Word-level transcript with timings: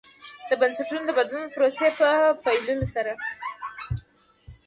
د 0.49 0.51
بنسټونو 0.61 1.03
د 1.07 1.11
بدلون 1.17 1.45
پروسې 1.55 1.89
په 1.99 2.07
پیلولو 2.43 2.87
سره. 2.95 3.13